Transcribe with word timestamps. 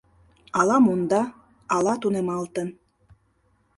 Ала 0.59 0.77
монда, 0.85 1.21
ала 1.75 1.93
тунемалтын. 2.01 2.67